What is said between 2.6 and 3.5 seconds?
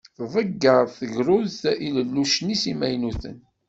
imaynuten.